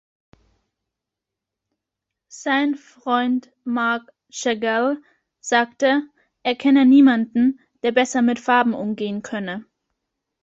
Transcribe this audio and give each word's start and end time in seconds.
Sein 2.27 2.73
Freund 2.73 3.51
Marc 3.65 4.09
Chagall 4.31 4.99
sagte, 5.41 6.07
er 6.41 6.55
kenne 6.55 6.87
niemanden, 6.87 7.59
der 7.83 7.91
besser 7.91 8.23
mit 8.23 8.39
Farben 8.39 8.73
umgehen 8.73 9.21
könne. 9.21 9.63